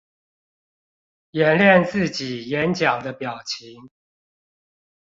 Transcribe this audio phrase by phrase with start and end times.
[1.29, 3.87] 演練自己演講的表情